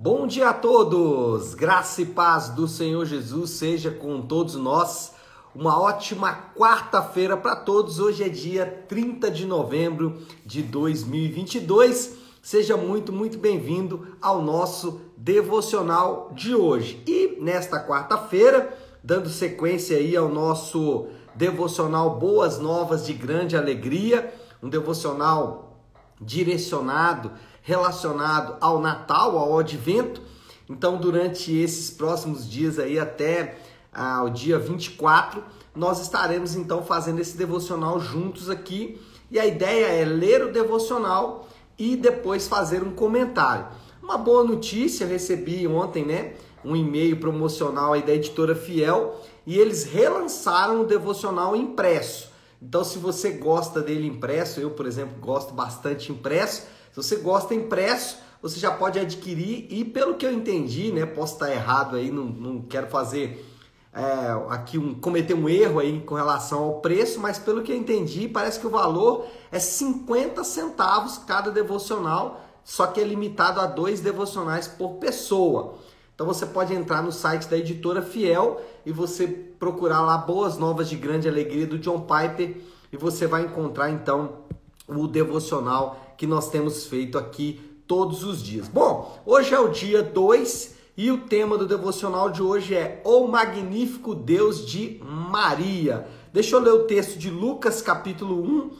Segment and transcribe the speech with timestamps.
[0.00, 1.56] Bom dia a todos!
[1.56, 5.12] Graça e paz do Senhor Jesus seja com todos nós.
[5.52, 7.98] Uma ótima quarta-feira para todos.
[7.98, 12.14] Hoje é dia 30 de novembro de 2022.
[12.40, 17.02] Seja muito, muito bem-vindo ao nosso devocional de hoje.
[17.04, 18.72] E nesta quarta-feira,
[19.02, 25.82] dando sequência aí ao nosso devocional Boas Novas de Grande Alegria, um devocional
[26.20, 27.32] direcionado
[27.68, 30.22] relacionado ao Natal, ao Advento.
[30.70, 33.58] Então, durante esses próximos dias aí até
[33.92, 35.44] ah, o dia 24,
[35.76, 38.98] nós estaremos então fazendo esse devocional juntos aqui.
[39.30, 41.46] E a ideia é ler o devocional
[41.78, 43.66] e depois fazer um comentário.
[44.02, 46.32] Uma boa notícia, recebi ontem, né,
[46.64, 52.30] um e-mail promocional aí da editora Fiel e eles relançaram o devocional impresso.
[52.62, 57.54] Então, se você gosta dele impresso, eu, por exemplo, gosto bastante impresso, se você gosta
[57.54, 62.10] impresso, você já pode adquirir e pelo que eu entendi, né, posso estar errado aí,
[62.10, 63.44] não, não quero fazer
[63.92, 67.76] é, aqui um cometer um erro aí com relação ao preço, mas pelo que eu
[67.76, 73.66] entendi, parece que o valor é 50 centavos cada devocional, só que é limitado a
[73.66, 75.74] dois devocionais por pessoa.
[76.14, 80.88] Então você pode entrar no site da editora Fiel e você procurar lá Boas Novas
[80.88, 82.56] de Grande Alegria do John Piper
[82.92, 84.40] e você vai encontrar então
[84.86, 88.66] o devocional que nós temos feito aqui todos os dias.
[88.66, 93.28] Bom, hoje é o dia 2 e o tema do devocional de hoje é O
[93.28, 96.08] Magnífico Deus de Maria.
[96.32, 98.70] Deixa eu ler o texto de Lucas, capítulo 1,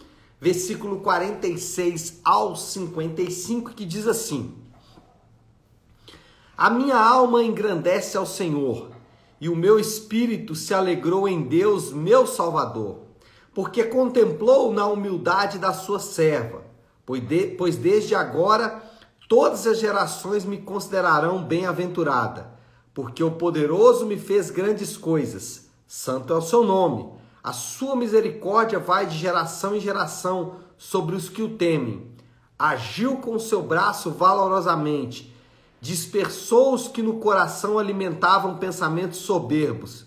[0.41, 4.53] versículo 46 ao 55, que diz assim:
[6.57, 8.91] A minha alma engrandece ao Senhor,
[9.41, 12.99] e o meu espírito se alegrou em Deus, meu Salvador,
[13.55, 16.68] porque contemplou na humildade da sua serva
[17.57, 18.83] pois desde agora
[19.29, 22.53] todas as gerações me considerarão bem-aventurada,
[22.93, 25.69] porque o poderoso me fez grandes coisas.
[25.87, 27.09] Santo é o seu nome.
[27.43, 32.11] A sua misericórdia vai de geração em geração sobre os que o temem.
[32.59, 35.35] Agiu com o seu braço valorosamente,
[35.81, 40.05] dispersou os que no coração alimentavam pensamentos soberbos,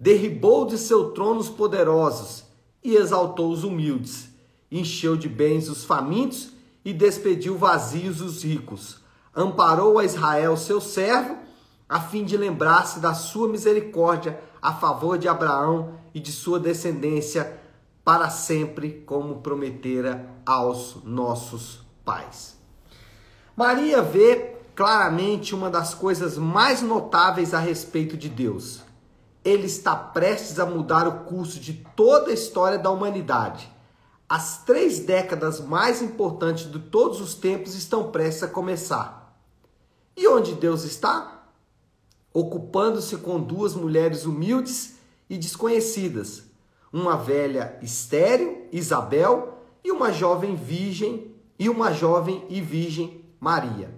[0.00, 2.44] derribou de seu trono os poderosos
[2.82, 4.37] e exaltou os humildes
[4.70, 6.50] encheu de bens os famintos
[6.84, 8.98] e despediu vazios os ricos.
[9.34, 11.36] Amparou a Israel, seu servo,
[11.88, 17.58] a fim de lembrar-se da sua misericórdia a favor de Abraão e de sua descendência
[18.04, 22.56] para sempre, como prometera aos nossos pais.
[23.54, 28.82] Maria vê claramente uma das coisas mais notáveis a respeito de Deus.
[29.44, 33.70] Ele está prestes a mudar o curso de toda a história da humanidade
[34.28, 39.40] as três décadas mais importantes de todos os tempos estão prestes a começar.
[40.14, 41.46] E onde Deus está?
[42.32, 44.96] Ocupando-se com duas mulheres humildes
[45.30, 46.42] e desconhecidas,
[46.92, 53.94] uma velha estéril, Isabel, e uma jovem virgem, e uma jovem e virgem, Maria.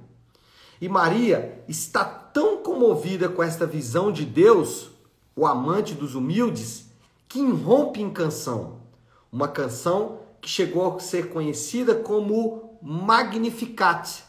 [0.81, 4.91] E Maria está tão comovida com esta visão de Deus,
[5.35, 6.87] o amante dos humildes,
[7.29, 8.81] que irrompe em canção
[9.33, 14.23] uma canção que chegou a ser conhecida como Magnificat,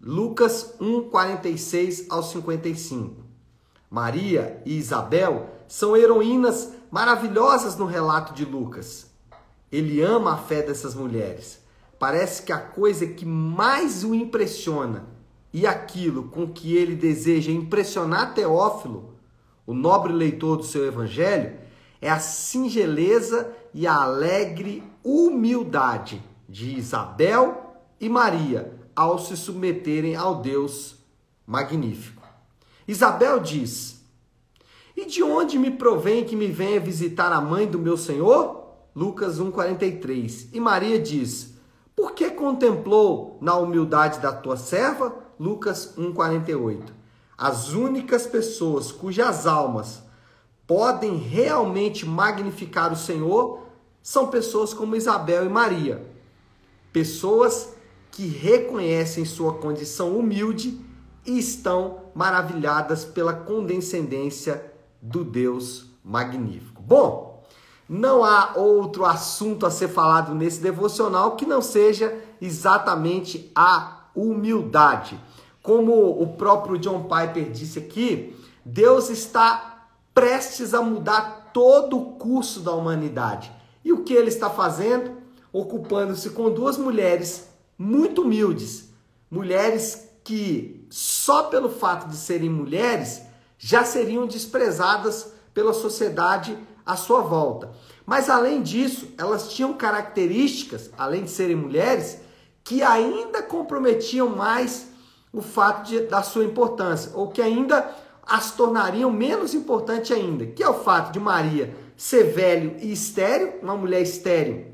[0.00, 3.22] Lucas 1, 46 ao 55.
[3.90, 9.10] Maria e Isabel são heroínas maravilhosas no relato de Lucas.
[9.70, 11.60] Ele ama a fé dessas mulheres.
[11.98, 15.06] Parece que a coisa que mais o impressiona
[15.52, 19.14] e aquilo com que ele deseja impressionar Teófilo,
[19.66, 21.58] o nobre leitor do seu evangelho,
[22.00, 30.42] é a singeleza e a alegre humildade de Isabel e Maria ao se submeterem ao
[30.42, 30.96] Deus
[31.46, 32.22] magnífico.
[32.86, 34.02] Isabel diz:
[34.96, 38.60] E de onde me provém que me venha visitar a mãe do meu Senhor?
[38.94, 40.48] Lucas 1:43.
[40.52, 41.54] E Maria diz:
[41.94, 45.14] Por que contemplou na humildade da tua serva?
[45.38, 46.92] Lucas 1:48.
[47.38, 50.02] As únicas pessoas cujas almas
[50.66, 53.69] podem realmente magnificar o Senhor
[54.02, 56.06] são pessoas como Isabel e Maria.
[56.92, 57.74] Pessoas
[58.10, 60.80] que reconhecem sua condição humilde
[61.24, 66.82] e estão maravilhadas pela condescendência do Deus magnífico.
[66.82, 67.44] Bom,
[67.88, 75.20] não há outro assunto a ser falado nesse devocional que não seja exatamente a humildade.
[75.62, 82.60] Como o próprio John Piper disse aqui, Deus está prestes a mudar todo o curso
[82.60, 83.52] da humanidade.
[83.90, 85.16] E o que ele está fazendo?
[85.52, 88.88] Ocupando-se com duas mulheres muito humildes,
[89.28, 93.20] mulheres que só pelo fato de serem mulheres
[93.58, 96.56] já seriam desprezadas pela sociedade
[96.86, 97.72] à sua volta.
[98.06, 102.18] Mas além disso, elas tinham características, além de serem mulheres,
[102.62, 104.86] que ainda comprometiam mais
[105.32, 107.92] o fato de, da sua importância, ou que ainda
[108.24, 113.56] as tornariam menos importante ainda, que é o fato de Maria ser velho e estéreo,
[113.62, 114.68] uma mulher estéreo,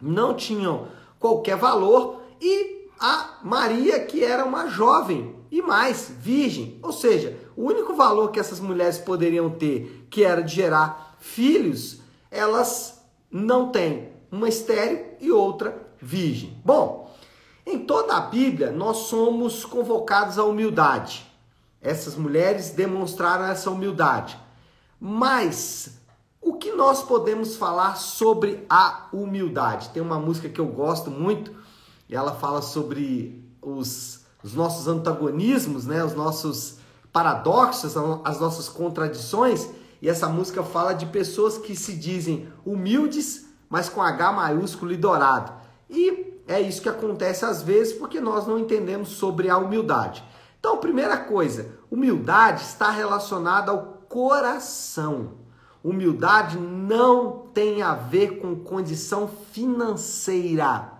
[0.00, 0.86] não tinham
[1.18, 6.78] qualquer valor, e a Maria, que era uma jovem e mais, virgem.
[6.80, 12.02] Ou seja, o único valor que essas mulheres poderiam ter, que era de gerar filhos,
[12.30, 14.08] elas não têm.
[14.30, 16.56] Uma estéreo e outra virgem.
[16.64, 17.12] Bom,
[17.66, 21.26] em toda a Bíblia, nós somos convocados à humildade.
[21.82, 24.38] Essas mulheres demonstraram essa humildade.
[25.00, 25.99] Mas
[26.40, 29.90] o que nós podemos falar sobre a humildade?
[29.90, 31.52] Tem uma música que eu gosto muito,
[32.08, 36.02] e ela fala sobre os, os nossos antagonismos, né?
[36.02, 36.78] os nossos
[37.12, 37.94] paradoxos,
[38.24, 39.68] as nossas contradições.
[40.00, 44.96] E essa música fala de pessoas que se dizem humildes, mas com H maiúsculo e
[44.96, 45.52] dourado.
[45.88, 50.24] E é isso que acontece às vezes porque nós não entendemos sobre a humildade.
[50.58, 55.32] Então, primeira coisa, humildade está relacionada ao coração.
[55.82, 60.92] Humildade não tem a ver com condição financeira.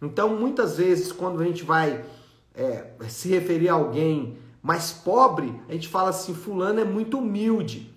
[0.00, 2.04] Então, muitas vezes, quando a gente vai
[2.54, 7.94] é, se referir a alguém mais pobre, a gente fala assim: Fulano é muito humilde.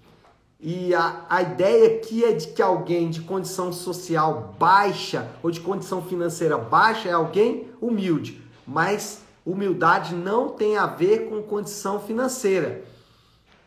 [0.62, 5.62] E a, a ideia aqui é de que alguém de condição social baixa ou de
[5.62, 8.42] condição financeira baixa é alguém humilde.
[8.68, 12.84] Mas humildade não tem a ver com condição financeira.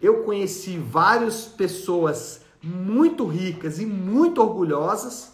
[0.02, 5.32] Eu conheci várias pessoas muito ricas e muito orgulhosas,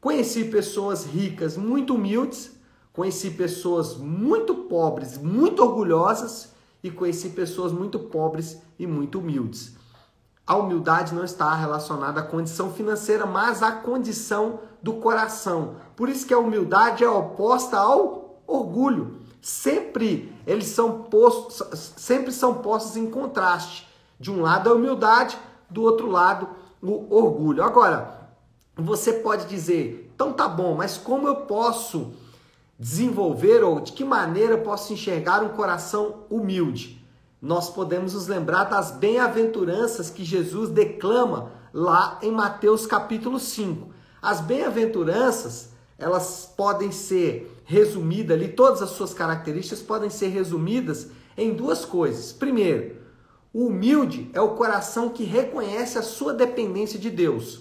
[0.00, 2.52] conheci pessoas ricas muito humildes,
[2.92, 6.52] conheci pessoas muito pobres, muito orgulhosas
[6.82, 9.74] e conheci pessoas muito pobres e muito humildes.
[10.46, 15.76] A humildade não está relacionada à condição financeira, mas à condição do coração.
[15.96, 21.62] Por isso que a humildade é oposta ao orgulho sempre eles são postos,
[21.96, 23.86] sempre são postos em contraste.
[24.18, 25.36] De um lado a humildade,
[25.74, 26.48] do outro lado
[26.80, 27.62] o orgulho.
[27.62, 28.28] Agora,
[28.76, 32.12] você pode dizer, então tá bom, mas como eu posso
[32.78, 37.02] desenvolver ou de que maneira eu posso enxergar um coração humilde?
[37.42, 43.92] Nós podemos nos lembrar das bem-aventuranças que Jesus declama lá em Mateus capítulo 5.
[44.22, 51.52] As bem-aventuranças, elas podem ser resumida ali, todas as suas características podem ser resumidas em
[51.52, 52.32] duas coisas.
[52.32, 53.03] Primeiro,
[53.54, 57.60] o humilde é o coração que reconhece a sua dependência de Deus.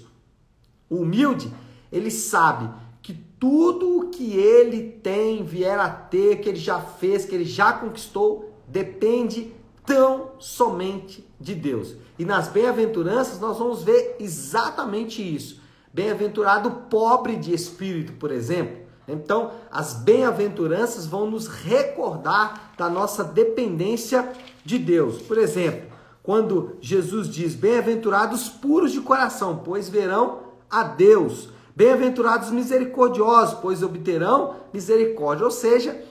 [0.89, 1.53] O humilde,
[1.91, 2.67] ele sabe
[2.99, 7.45] que tudo o que ele tem, vier a ter, que ele já fez, que ele
[7.45, 9.53] já conquistou, depende
[9.85, 11.95] tão somente de Deus.
[12.17, 15.61] E nas bem-aventuranças nós vamos ver exatamente isso.
[15.93, 24.31] Bem-aventurado pobre de espírito, por exemplo, então, as bem-aventuranças vão nos recordar da nossa dependência
[24.63, 25.21] de Deus.
[25.21, 25.91] Por exemplo,
[26.21, 30.39] quando Jesus diz: Bem-aventurados puros de coração, pois verão
[30.69, 31.49] a Deus.
[31.75, 35.43] Bem-aventurados misericordiosos, pois obterão misericórdia.
[35.43, 36.01] Ou seja,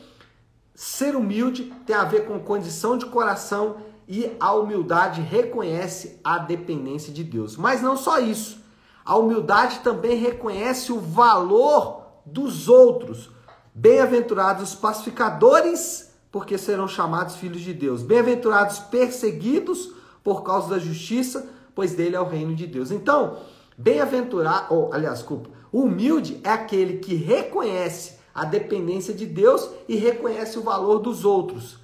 [0.74, 3.76] ser humilde tem a ver com condição de coração
[4.06, 7.56] e a humildade reconhece a dependência de Deus.
[7.56, 8.60] Mas não só isso.
[9.04, 13.30] A humildade também reconhece o valor dos outros.
[13.74, 18.02] Bem-aventurados os pacificadores, porque serão chamados filhos de Deus.
[18.02, 22.90] Bem-aventurados perseguidos por causa da justiça, pois dele é o reino de Deus.
[22.90, 23.38] Então,
[23.76, 30.58] bem-aventurado, ou aliás, desculpa, humilde é aquele que reconhece a dependência de Deus e reconhece
[30.58, 31.78] o valor dos outros.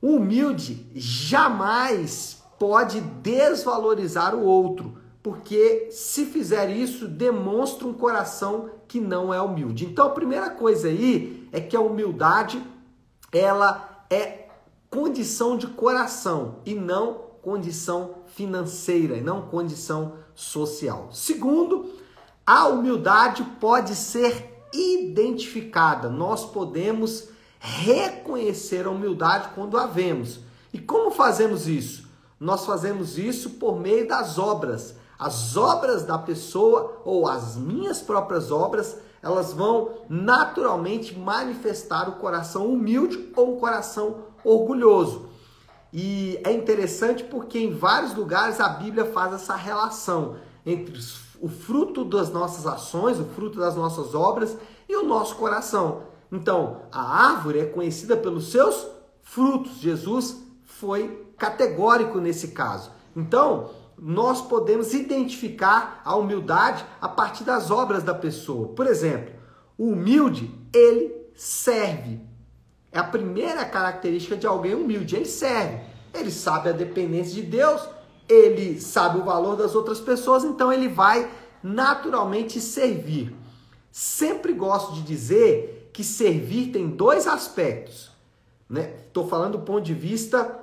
[0.00, 9.32] Humilde jamais pode desvalorizar o outro, porque se fizer isso, demonstra um coração que não
[9.32, 9.86] é humilde.
[9.86, 12.62] Então, a primeira coisa aí é que a humildade
[13.32, 14.48] ela é
[14.90, 21.08] condição de coração e não condição financeira, e não condição social.
[21.12, 21.90] Segundo,
[22.46, 26.08] a humildade pode ser identificada.
[26.08, 30.40] Nós podemos reconhecer a humildade quando a vemos.
[30.72, 32.08] E como fazemos isso?
[32.38, 38.50] Nós fazemos isso por meio das obras as obras da pessoa ou as minhas próprias
[38.50, 45.26] obras, elas vão naturalmente manifestar o coração humilde ou o coração orgulhoso.
[45.92, 50.98] E é interessante porque em vários lugares a Bíblia faz essa relação entre
[51.40, 54.56] o fruto das nossas ações, o fruto das nossas obras
[54.88, 56.02] e o nosso coração.
[56.32, 58.88] Então, a árvore é conhecida pelos seus
[59.22, 59.76] frutos.
[59.78, 62.90] Jesus foi categórico nesse caso.
[63.14, 63.70] Então,
[64.04, 68.68] nós podemos identificar a humildade a partir das obras da pessoa.
[68.68, 69.32] Por exemplo,
[69.78, 72.20] o humilde, ele serve.
[72.90, 75.80] É a primeira característica de alguém humilde, ele serve.
[76.12, 77.88] Ele sabe a dependência de Deus,
[78.28, 81.30] ele sabe o valor das outras pessoas, então ele vai
[81.62, 83.32] naturalmente servir.
[83.92, 88.10] Sempre gosto de dizer que servir tem dois aspectos.
[89.06, 89.30] Estou né?
[89.30, 90.61] falando do ponto de vista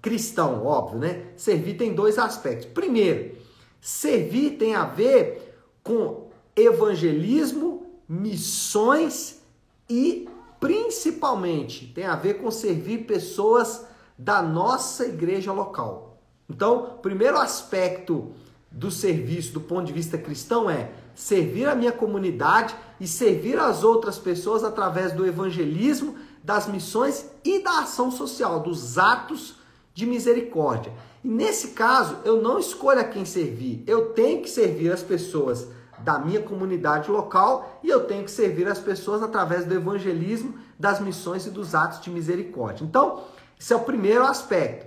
[0.00, 1.26] cristão, óbvio, né?
[1.36, 2.66] Servir tem dois aspectos.
[2.66, 3.36] Primeiro,
[3.80, 9.40] servir tem a ver com evangelismo, missões
[9.88, 10.28] e
[10.58, 13.84] principalmente tem a ver com servir pessoas
[14.16, 16.18] da nossa igreja local.
[16.48, 18.32] Então, primeiro aspecto
[18.70, 23.84] do serviço do ponto de vista cristão é servir a minha comunidade e servir as
[23.84, 29.56] outras pessoas através do evangelismo, das missões e da ação social, dos atos
[29.98, 30.92] de misericórdia.
[31.24, 35.66] E nesse caso, eu não escolho a quem servir, eu tenho que servir as pessoas
[35.98, 41.00] da minha comunidade local e eu tenho que servir as pessoas através do evangelismo, das
[41.00, 42.84] missões e dos atos de misericórdia.
[42.84, 43.24] Então,
[43.58, 44.86] esse é o primeiro aspecto.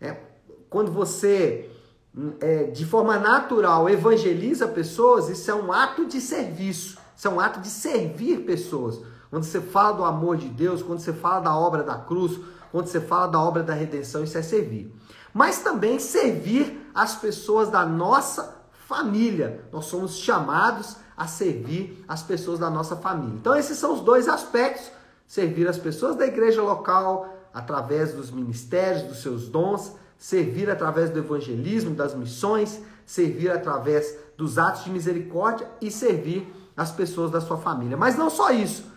[0.00, 0.16] É,
[0.70, 1.68] quando você,
[2.38, 7.40] é, de forma natural, evangeliza pessoas, isso é um ato de serviço, isso é um
[7.40, 9.00] ato de servir pessoas.
[9.28, 12.38] Quando você fala do amor de Deus, quando você fala da obra da cruz,
[12.72, 14.90] quando você fala da obra da redenção, isso é servir.
[15.32, 18.56] Mas também servir as pessoas da nossa
[18.88, 19.62] família.
[19.70, 23.36] Nós somos chamados a servir as pessoas da nossa família.
[23.36, 24.90] Então, esses são os dois aspectos:
[25.26, 31.18] servir as pessoas da igreja local através dos ministérios, dos seus dons, servir através do
[31.18, 37.58] evangelismo, das missões, servir através dos atos de misericórdia e servir as pessoas da sua
[37.58, 37.98] família.
[37.98, 38.91] Mas não só isso.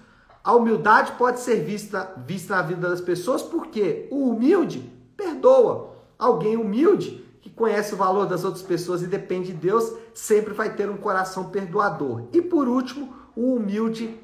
[0.46, 5.96] A humildade pode ser vista, vista na vida das pessoas porque o humilde perdoa.
[6.20, 10.72] Alguém humilde que conhece o valor das outras pessoas e depende de Deus sempre vai
[10.75, 12.28] ter um coração perdoador.
[12.32, 14.20] E por último, o humilde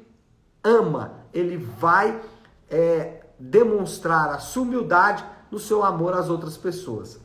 [0.62, 1.14] ama.
[1.34, 2.20] Ele vai
[2.70, 7.18] é, demonstrar a sua humildade no seu amor às outras pessoas.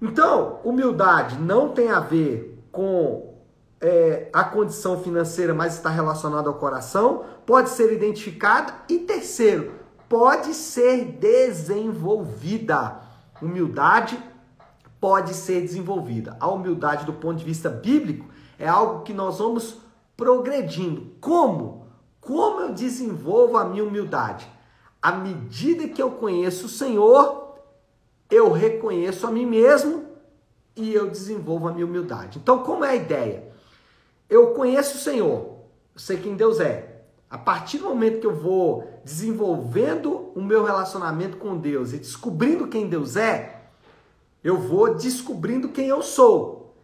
[0.00, 3.35] Então, humildade não tem a ver com
[3.86, 9.74] é, a condição financeira, mas está relacionada ao coração, pode ser identificada e terceiro,
[10.08, 13.00] pode ser desenvolvida.
[13.40, 14.20] Humildade
[15.00, 16.36] pode ser desenvolvida.
[16.40, 18.26] A humildade do ponto de vista bíblico
[18.58, 19.76] é algo que nós vamos
[20.16, 21.12] progredindo.
[21.20, 21.86] Como?
[22.20, 24.50] Como eu desenvolvo a minha humildade?
[25.00, 27.54] À medida que eu conheço o Senhor,
[28.28, 30.06] eu reconheço a mim mesmo
[30.74, 32.40] e eu desenvolvo a minha humildade.
[32.42, 33.54] Então, como é a ideia?
[34.28, 35.56] Eu conheço o Senhor,
[35.94, 37.02] eu sei quem Deus é.
[37.28, 42.68] A partir do momento que eu vou desenvolvendo o meu relacionamento com Deus e descobrindo
[42.68, 43.62] quem Deus é,
[44.42, 46.74] eu vou descobrindo quem eu sou.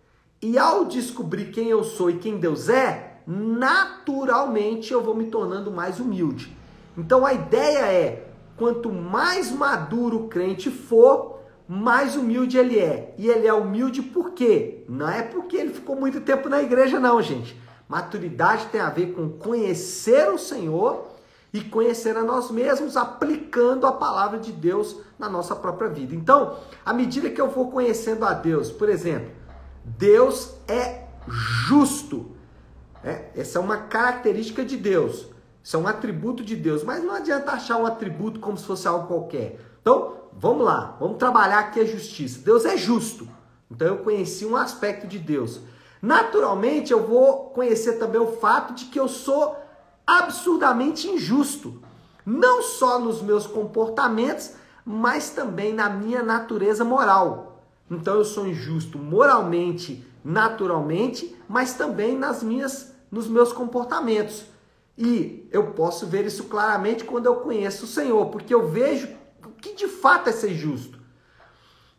[0.41, 5.71] E ao descobrir quem eu sou e quem Deus é, naturalmente eu vou me tornando
[5.71, 6.57] mais humilde.
[6.99, 11.32] Então a ideia é: quanto mais maduro o crente for,
[11.69, 13.15] mais humilde ele é.
[13.17, 14.85] E ele é humilde por quê?
[14.89, 17.61] Não é porque ele ficou muito tempo na igreja, não, gente.
[17.89, 21.09] Maturidade tem a ver com conhecer o Senhor
[21.53, 26.15] e conhecer a nós mesmos, aplicando a palavra de Deus na nossa própria vida.
[26.15, 29.31] Então, à medida que eu for conhecendo a Deus, por exemplo,
[29.85, 32.33] Deus é justo.
[33.05, 35.29] É, essa é uma característica de Deus.
[35.63, 36.83] Isso é um atributo de Deus.
[36.83, 39.59] Mas não adianta achar um atributo como se fosse algo qualquer.
[39.83, 42.41] Então, vamos lá, vamos trabalhar aqui a justiça.
[42.43, 43.29] Deus é justo.
[43.71, 45.61] Então eu conheci um aspecto de Deus.
[46.01, 49.57] Naturalmente, eu vou conhecer também o fato de que eu sou
[50.07, 51.83] absurdamente injusto,
[52.25, 54.53] não só nos meus comportamentos,
[54.85, 57.63] mas também na minha natureza moral.
[57.91, 64.45] Então eu sou injusto moralmente, naturalmente, mas também nas minhas nos meus comportamentos.
[64.97, 69.09] E eu posso ver isso claramente quando eu conheço o Senhor, porque eu vejo
[69.63, 70.99] que de fato é ser justo.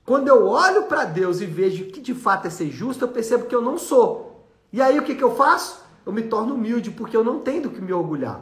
[0.05, 3.45] Quando eu olho para Deus e vejo que de fato é ser justo, eu percebo
[3.45, 4.49] que eu não sou.
[4.71, 5.81] E aí o que, que eu faço?
[6.05, 8.41] Eu me torno humilde, porque eu não tenho do que me orgulhar.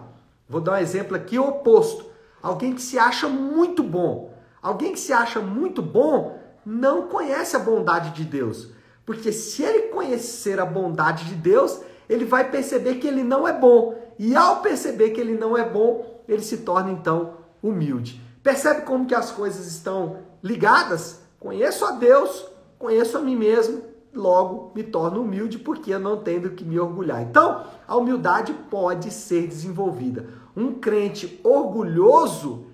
[0.50, 2.06] Vou dar um exemplo aqui oposto.
[2.42, 4.34] Alguém que se acha muito bom.
[4.60, 8.70] Alguém que se acha muito bom não conhece a bondade de Deus.
[9.06, 13.54] Porque se ele conhecer a bondade de Deus, ele vai perceber que ele não é
[13.54, 13.96] bom.
[14.18, 18.20] E ao perceber que ele não é bom, ele se torna então humilde.
[18.44, 21.22] Percebe como que as coisas estão ligadas?
[21.40, 22.46] Conheço a Deus,
[22.78, 23.84] conheço a mim mesmo,
[24.14, 27.22] logo me torno humilde porque eu não tenho do que me orgulhar.
[27.22, 30.28] Então, a humildade pode ser desenvolvida.
[30.56, 32.66] Um crente orgulhoso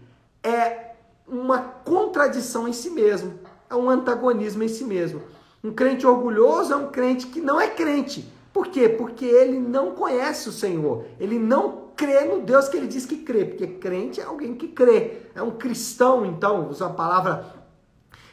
[0.44, 0.88] é um
[1.28, 3.34] uma contradição em si mesmo,
[3.70, 5.22] é um antagonismo em si mesmo.
[5.64, 8.32] Um crente orgulhoso é um crente que não é crente.
[8.54, 8.88] Por quê?
[8.88, 13.18] Porque ele não conhece o Senhor, ele não crê no Deus que ele diz que
[13.18, 17.46] crê, porque crente é alguém que crê, é um cristão, então, usa a palavra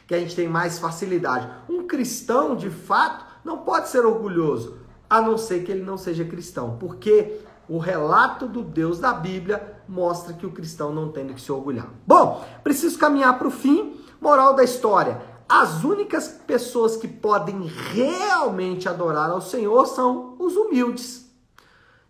[0.07, 1.49] que a gente tem mais facilidade.
[1.67, 4.77] Um cristão, de fato, não pode ser orgulhoso,
[5.09, 9.81] a não ser que ele não seja cristão, porque o relato do Deus da Bíblia
[9.87, 11.89] mostra que o cristão não tem que se orgulhar.
[12.05, 13.99] Bom, preciso caminhar para o fim.
[14.21, 15.19] Moral da história:
[15.49, 21.24] as únicas pessoas que podem realmente adorar ao Senhor são os humildes.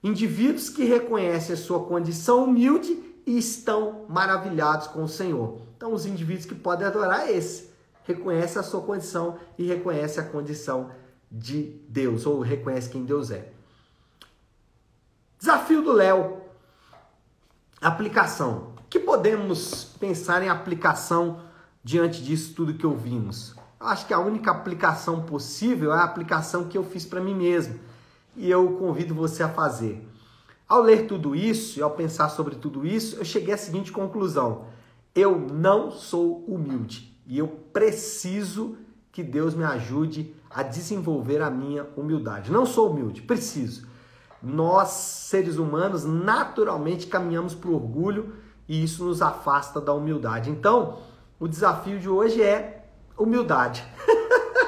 [0.05, 2.95] Indivíduos que reconhecem a sua condição humilde
[3.25, 5.61] e estão maravilhados com o Senhor.
[5.75, 7.71] Então, os indivíduos que podem adorar é esse.
[8.03, 10.91] Reconhece a sua condição e reconhece a condição
[11.31, 13.51] de Deus, ou reconhece quem Deus é.
[15.39, 16.37] Desafio do Léo.
[17.81, 18.75] Aplicação.
[18.77, 21.41] O que podemos pensar em aplicação
[21.83, 23.55] diante disso tudo que ouvimos?
[23.79, 27.33] Eu acho que a única aplicação possível é a aplicação que eu fiz para mim
[27.33, 27.79] mesmo
[28.35, 30.07] e eu convido você a fazer.
[30.67, 34.65] Ao ler tudo isso e ao pensar sobre tudo isso, eu cheguei à seguinte conclusão:
[35.13, 38.77] eu não sou humilde e eu preciso
[39.11, 42.51] que Deus me ajude a desenvolver a minha humildade.
[42.51, 43.87] Não sou humilde, preciso.
[44.41, 48.33] Nós, seres humanos, naturalmente caminhamos para o orgulho
[48.67, 50.49] e isso nos afasta da humildade.
[50.49, 50.99] Então,
[51.39, 52.85] o desafio de hoje é
[53.17, 53.85] humildade.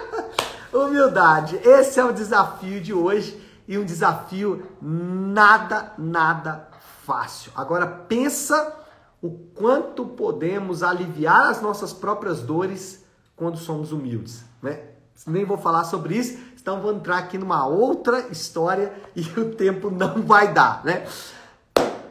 [0.74, 1.60] humildade.
[1.64, 6.70] Esse é o desafio de hoje e um desafio nada, nada
[7.06, 7.52] fácil.
[7.56, 8.76] Agora pensa
[9.22, 13.04] o quanto podemos aliviar as nossas próprias dores
[13.36, 14.82] quando somos humildes, né?
[15.26, 19.90] Nem vou falar sobre isso, então vou entrar aqui numa outra história e o tempo
[19.90, 21.08] não vai dar, né?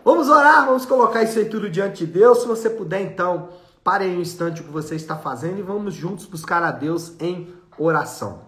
[0.05, 2.39] Vamos orar, vamos colocar isso aí tudo diante de Deus.
[2.39, 3.49] Se você puder, então,
[3.83, 7.13] pare aí um instante o que você está fazendo e vamos juntos buscar a Deus
[7.21, 8.43] em oração.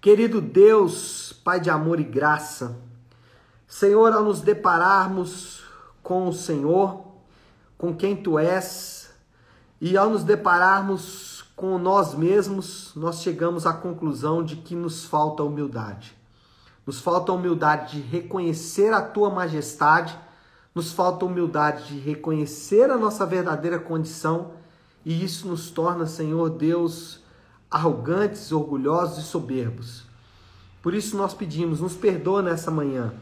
[0.00, 2.76] Querido Deus, Pai de amor e graça,
[3.66, 5.62] Senhor, ao nos depararmos
[6.02, 7.02] com o Senhor,
[7.78, 9.10] com quem Tu és,
[9.80, 15.42] e ao nos depararmos com nós mesmos, nós chegamos à conclusão de que nos falta
[15.42, 16.14] humildade.
[16.86, 20.18] Nos falta humildade de reconhecer a Tua majestade,
[20.74, 24.50] nos falta humildade de reconhecer a nossa verdadeira condição,
[25.06, 27.20] e isso nos torna, Senhor Deus,
[27.70, 30.09] arrogantes, orgulhosos e soberbos.
[30.82, 33.12] Por isso nós pedimos, nos perdoa nessa manhã.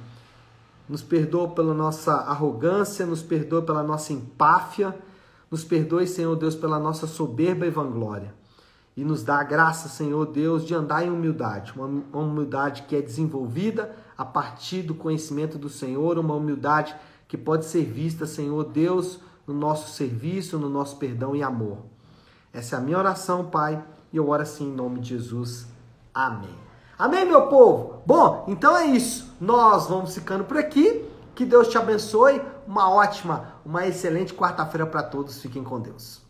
[0.89, 4.97] Nos perdoa pela nossa arrogância, nos perdoa pela nossa empáfia,
[5.51, 8.35] nos perdoe, Senhor Deus, pela nossa soberba e vanglória.
[8.97, 13.03] E nos dá a graça, Senhor Deus, de andar em humildade, uma humildade que é
[13.03, 16.97] desenvolvida a partir do conhecimento do Senhor, uma humildade
[17.29, 21.79] que pode ser vista, Senhor Deus, no nosso serviço, no nosso perdão e amor.
[22.53, 25.67] Essa é a minha oração, Pai e eu oro assim em nome de Jesus.
[26.15, 26.68] Amém.
[26.99, 28.03] Amém, meu povo?
[28.05, 29.33] Bom, então é isso.
[29.41, 31.09] Nós vamos ficando por aqui.
[31.33, 32.43] Que Deus te abençoe.
[32.67, 35.41] Uma ótima, uma excelente quarta-feira para todos.
[35.41, 36.28] Fiquem com Deus.